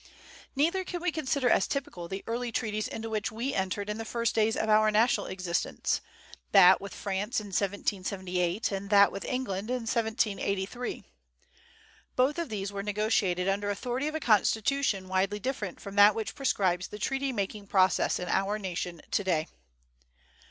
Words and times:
Neither 0.55 0.83
can 0.83 0.99
we 0.99 1.11
consider 1.11 1.47
as 1.47 1.67
typical 1.67 2.07
the 2.07 2.23
early 2.25 2.51
treaties 2.51 2.87
into 2.87 3.07
which 3.07 3.31
we 3.31 3.53
entered 3.53 3.87
in 3.87 3.99
the 3.99 4.03
first 4.03 4.33
days 4.33 4.57
of 4.57 4.67
our 4.67 4.89
national 4.89 5.27
existence, 5.27 6.01
that 6.53 6.81
with 6.81 6.91
France 6.95 7.39
in 7.39 7.49
1778, 7.49 8.71
and 8.71 8.89
that 8.89 9.11
with 9.11 9.23
England 9.25 9.69
in 9.69 9.81
1783. 9.83 11.03
Both 12.15 12.39
of 12.39 12.49
these 12.49 12.71
were 12.71 12.81
negotiated 12.81 13.47
under 13.47 13.69
authority 13.69 14.07
of 14.07 14.15
a 14.15 14.19
constitution 14.19 15.07
widely 15.07 15.37
different 15.39 15.79
from 15.79 15.93
that 15.97 16.15
which 16.15 16.33
prescribes 16.33 16.87
the 16.87 16.97
treaty 16.97 17.31
making 17.31 17.67
process 17.67 18.17
in 18.17 18.27
our 18.27 18.57
nation 18.57 19.03
to 19.11 19.23
day. 19.23 19.47